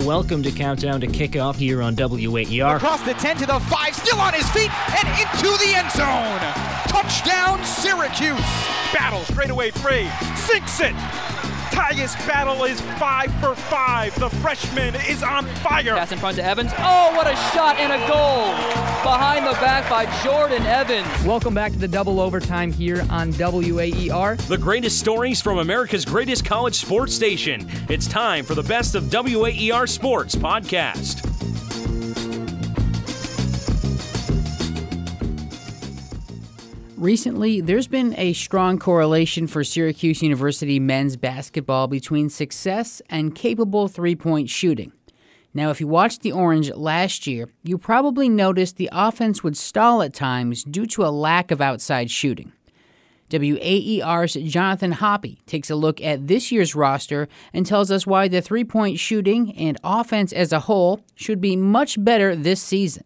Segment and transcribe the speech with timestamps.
[0.00, 2.76] Welcome to Countdown to Kickoff here on WAER.
[2.76, 6.38] Across the 10 to the 5, still on his feet, and into the end zone.
[6.86, 8.38] Touchdown, Syracuse.
[8.92, 10.06] Battle straight away free.
[10.36, 11.25] Sinks it.
[11.76, 14.18] Tyus Battle is five for five.
[14.18, 15.94] The freshman is on fire.
[15.94, 16.72] Pass in front to Evans.
[16.78, 18.46] Oh, what a shot and a goal!
[19.02, 21.06] Behind the back by Jordan Evans.
[21.26, 24.36] Welcome back to the double overtime here on WAER.
[24.48, 27.68] The greatest stories from America's greatest college sports station.
[27.90, 31.35] It's time for the best of WAER Sports podcast.
[36.96, 43.86] Recently, there's been a strong correlation for Syracuse University men's basketball between success and capable
[43.86, 44.92] three point shooting.
[45.52, 50.00] Now, if you watched the Orange last year, you probably noticed the offense would stall
[50.00, 52.52] at times due to a lack of outside shooting.
[53.28, 58.40] WAER's Jonathon Hoppe takes a look at this year's roster and tells us why the
[58.40, 63.04] three point shooting and offense as a whole should be much better this season.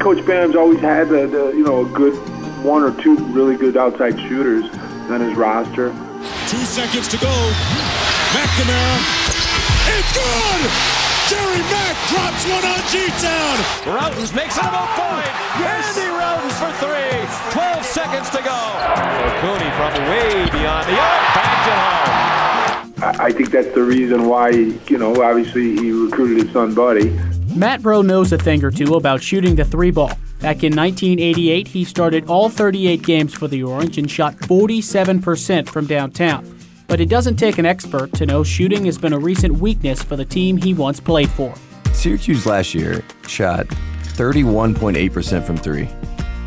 [0.00, 2.16] Coach Boeheim's always had the, the, you know a good
[2.64, 4.64] one or two really good outside shooters
[5.12, 5.90] on his roster.
[6.48, 7.28] Two seconds to go.
[8.32, 8.96] McNamara.
[9.92, 10.62] It's good!
[11.28, 13.56] Gerry Mac drops one on G-Town.
[13.84, 15.32] Rautins makes it a point.
[15.60, 15.92] Yes.
[15.92, 17.20] Andy Rautins for three.
[17.52, 18.56] 12 seconds to go.
[18.56, 21.20] So Cooney from way beyond the arc.
[21.36, 23.20] Backed it home.
[23.20, 27.16] I think that's the reason why, you know, obviously he recruited his son Buddy.
[27.54, 30.12] Matt Roe knows a thing or two about shooting the three ball.
[30.40, 35.86] Back in 1988, he started all 38 games for the Orange and shot 47% from
[35.86, 36.58] downtown.
[36.86, 40.16] But it doesn't take an expert to know shooting has been a recent weakness for
[40.16, 41.54] the team he once played for.
[41.92, 45.88] Syracuse last year shot 31.8% from three.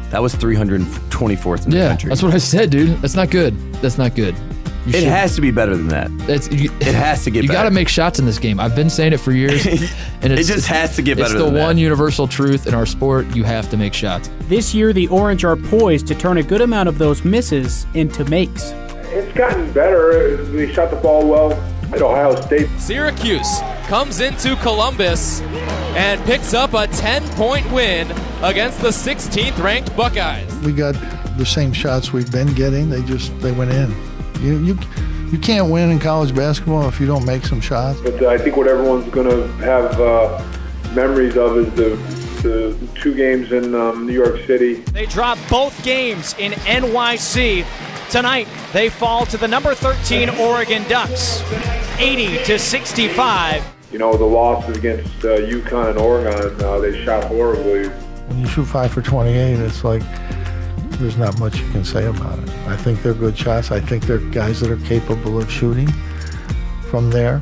[0.10, 2.10] That was 324th in the yeah, country.
[2.10, 3.02] That's what I said, dude.
[3.02, 3.58] That's not good.
[3.76, 4.36] That's not good.
[4.86, 6.12] You it should, has to be better than that.
[6.30, 7.42] It's, you, it has to get.
[7.42, 7.54] Better.
[7.54, 8.60] You got to make shots in this game.
[8.60, 9.66] I've been saying it for years,
[10.22, 11.36] and it just has to get better.
[11.36, 11.82] It's the one that.
[11.82, 13.34] universal truth in our sport.
[13.34, 14.30] You have to make shots.
[14.42, 18.26] This year, the Orange are poised to turn a good amount of those misses into
[18.26, 18.72] makes.
[19.16, 20.44] It's gotten better.
[20.52, 21.54] We shot the ball well
[21.94, 22.68] at Ohio State.
[22.78, 25.42] Syracuse comes into Columbus
[25.96, 28.12] and picks up a 10-point win
[28.42, 30.54] against the 16th-ranked Buckeyes.
[30.60, 30.96] We got
[31.38, 32.90] the same shots we've been getting.
[32.90, 33.94] They just they went in.
[34.44, 34.78] You, you,
[35.32, 38.02] you can't win in college basketball if you don't make some shots.
[38.02, 40.44] But I think what everyone's going to have uh,
[40.94, 41.96] memories of is the,
[42.46, 44.76] the two games in um, New York City.
[44.92, 47.66] They drop both games in NYC.
[48.10, 51.42] Tonight, they fall to the number 13 Oregon Ducks,
[51.98, 53.64] 80 to 65.
[53.94, 57.88] You know, the losses against uh, UConn and Oregon, uh, they shot horribly.
[57.88, 60.04] When you shoot five for 28, it's like
[61.04, 62.50] there's not much you can say about it.
[62.66, 63.72] I think they're good shots.
[63.72, 65.88] I think they're guys that are capable of shooting
[66.90, 67.42] from there.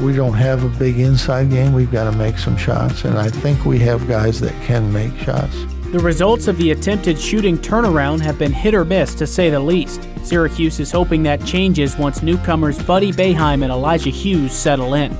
[0.00, 1.72] We don't have a big inside game.
[1.72, 5.14] We've got to make some shots, and I think we have guys that can make
[5.18, 5.56] shots.
[5.90, 9.58] The results of the attempted shooting turnaround have been hit or miss, to say the
[9.58, 10.08] least.
[10.22, 15.12] Syracuse is hoping that changes once newcomers Buddy Boeheim and Elijah Hughes settle in.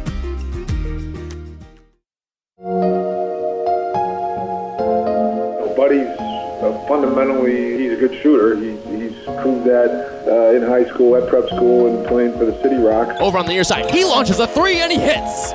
[5.76, 6.29] Buddy's
[6.62, 8.56] uh, fundamentally, he's a good shooter.
[8.56, 12.60] He, he's proved that uh, in high school, at prep school, and playing for the
[12.62, 13.16] City Rocks.
[13.20, 15.52] Over on the near side, he launches a three and he hits.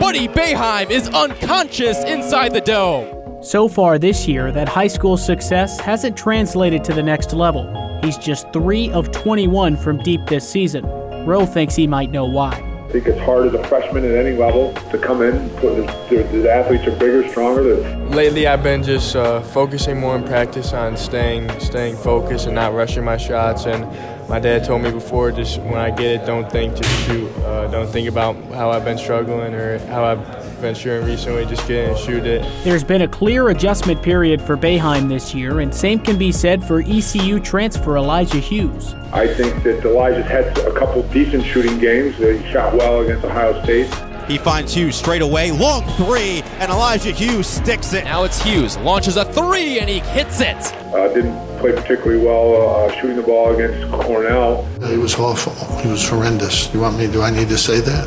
[0.00, 3.42] Buddy Boeheim is unconscious inside the dome.
[3.42, 7.66] So far this year, that high school success hasn't translated to the next level.
[8.02, 10.84] He's just 3 of 21 from deep this season.
[11.24, 12.71] Roe thinks he might know why.
[12.92, 15.48] I think it's hard as a freshman at any level to come in.
[15.56, 17.76] Put the, the athletes are bigger, stronger.
[18.08, 22.74] Lately, I've been just uh, focusing more in practice on staying staying focused and not
[22.74, 23.64] rushing my shots.
[23.64, 23.88] And
[24.28, 27.30] my dad told me before, just when I get it, don't think, just shoot.
[27.38, 31.44] Uh, don't think about how I've been struggling or how I've been shooting recently.
[31.44, 32.40] Just get in and shoot it.
[32.64, 36.64] There's been a clear adjustment period for Boeheim this year, and same can be said
[36.64, 38.94] for ECU transfer Elijah Hughes.
[39.12, 42.16] I think that Elijah's had a couple decent shooting games.
[42.16, 43.92] He shot well against Ohio State.
[44.30, 48.04] He finds Hughes straight away, long three, and Elijah Hughes sticks it.
[48.04, 50.56] Now it's Hughes, launches a three, and he hits it.
[50.94, 54.64] Uh, didn't play particularly well uh, shooting the ball against Cornell.
[54.86, 55.52] He was awful.
[55.80, 56.72] He was horrendous.
[56.72, 57.08] You want me?
[57.08, 58.06] Do I need to say that?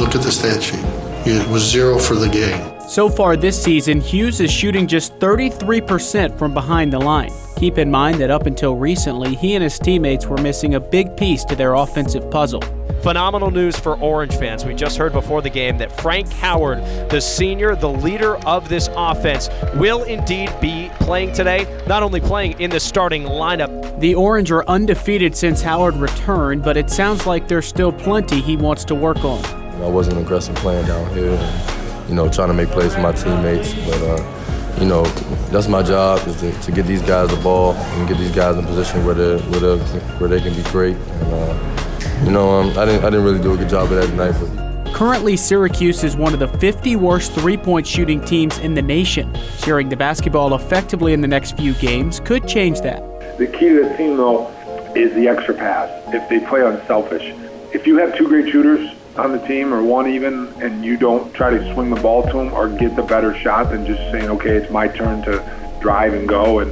[0.00, 1.07] Look at the stat sheet.
[1.30, 2.80] It was zero for the game.
[2.88, 7.30] So far this season, Hughes is shooting just 33% from behind the line.
[7.58, 11.14] Keep in mind that up until recently, he and his teammates were missing a big
[11.18, 12.62] piece to their offensive puzzle.
[13.02, 14.64] phenomenal news for Orange fans.
[14.64, 16.78] We just heard before the game that Frank Howard,
[17.10, 21.66] the senior, the leader of this offense, will indeed be playing today.
[21.86, 24.00] Not only playing in the starting lineup.
[24.00, 28.56] The Orange are undefeated since Howard returned, but it sounds like there's still plenty he
[28.56, 29.57] wants to work on.
[29.82, 33.12] I wasn't aggressive playing down here, and, you know, trying to make plays for my
[33.12, 34.02] teammates, but.
[34.02, 34.34] Uh,
[34.80, 35.04] you know,
[35.50, 38.56] that's my job is to, to, get these guys the ball and get these guys
[38.56, 39.78] in position where they where they
[40.18, 40.94] where they can be great.
[40.96, 43.96] And uh, you know, um, I didn't I didn't really do a good job of
[43.96, 44.36] that tonight.
[44.38, 44.94] But.
[44.94, 49.36] Currently, Syracuse is one of the 50 worst three-point shooting teams in the nation.
[49.58, 53.00] Sharing the basketball effectively in the next few games could change that.
[53.38, 54.48] The key to the team, though,
[54.96, 55.88] is the extra pass.
[56.08, 57.32] If they play unselfish,
[57.72, 61.32] if you have two great shooters on the team or one even and you don't
[61.34, 64.30] try to swing the ball to them or get the better shot than just saying,
[64.30, 66.70] okay, it's my turn to drive and go and,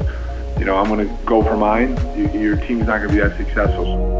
[0.59, 3.21] you know, I'm going to go for mine, you, your team's not going to be
[3.21, 4.17] that successful.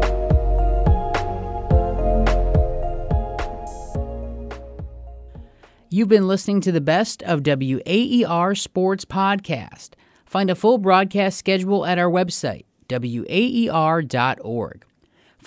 [5.89, 9.91] You've been listening to the best of WAER Sports Podcast.
[10.25, 14.86] Find a full broadcast schedule at our website, waer.org.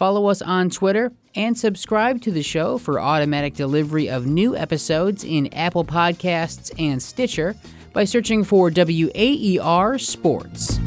[0.01, 5.25] Follow us on Twitter and subscribe to the show for automatic delivery of new episodes
[5.25, 7.55] in Apple Podcasts and Stitcher
[7.93, 10.81] by searching for WAER Sports.